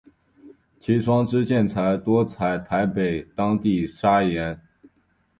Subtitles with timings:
[0.79, 4.59] 其窗之建材多采台北当地砂岩。